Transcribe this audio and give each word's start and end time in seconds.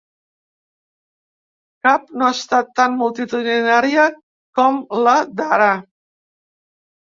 Cap 1.87 2.07
no 2.21 2.25
ha 2.27 2.31
estat 2.37 2.71
tan 2.79 2.95
multitudinària 3.03 4.07
com 4.61 4.81
la 5.03 5.15
d’ara. 5.43 5.69